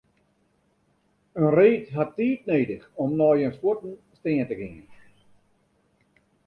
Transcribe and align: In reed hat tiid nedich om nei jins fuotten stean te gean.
In 1.41 1.45
reed 1.57 1.85
hat 1.97 2.11
tiid 2.17 2.41
nedich 2.51 2.87
om 3.03 3.09
nei 3.19 3.35
jins 3.41 3.57
fuotten 3.61 3.93
stean 4.17 4.47
te 4.49 4.55
gean. 4.61 4.79